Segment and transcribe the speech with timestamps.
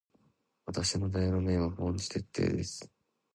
[0.65, 2.89] 私の座右の銘は凡事徹底です。